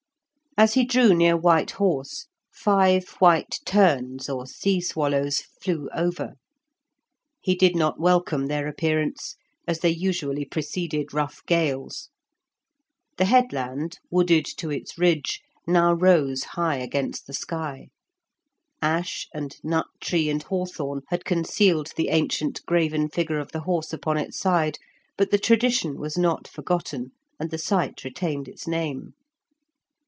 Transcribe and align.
As 0.57 0.73
he 0.73 0.83
drew 0.83 1.13
near 1.13 1.37
White 1.37 1.71
Horse, 1.71 2.27
five 2.53 3.07
white 3.19 3.59
terns, 3.65 4.27
or 4.27 4.45
sea 4.45 4.81
swallows, 4.81 5.37
flew 5.61 5.87
over; 5.95 6.33
he 7.39 7.55
did 7.55 7.73
not 7.73 8.01
welcome 8.01 8.47
their 8.47 8.67
appearance, 8.67 9.37
as 9.65 9.79
they 9.79 9.89
usually 9.91 10.43
preceded 10.43 11.13
rough 11.13 11.41
gales. 11.47 12.09
The 13.17 13.23
headland, 13.25 13.99
wooded 14.09 14.43
to 14.57 14.69
its 14.69 14.97
ridge, 14.97 15.39
now 15.65 15.93
rose 15.93 16.43
high 16.43 16.79
against 16.79 17.27
the 17.27 17.33
sky; 17.33 17.87
ash 18.81 19.29
and 19.33 19.55
nut 19.63 19.87
tree 20.01 20.29
and 20.29 20.43
hawthorn 20.43 20.99
had 21.07 21.23
concealed 21.23 21.93
the 21.95 22.09
ancient 22.09 22.61
graven 22.65 23.07
figure 23.07 23.39
of 23.39 23.53
the 23.53 23.61
horse 23.61 23.93
upon 23.93 24.17
its 24.17 24.37
side, 24.37 24.79
but 25.17 25.31
the 25.31 25.39
tradition 25.39 25.97
was 25.97 26.17
not 26.17 26.45
forgotten, 26.45 27.11
and 27.39 27.51
the 27.51 27.57
site 27.57 28.03
retained 28.03 28.49
its 28.49 28.67
name. 28.67 29.13